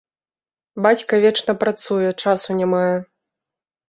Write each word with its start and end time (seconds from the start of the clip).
Бацька 0.85 1.19
вечна 1.25 1.53
працуе, 1.63 2.09
часу 2.23 2.57
не 2.63 2.67
мае. 2.73 2.97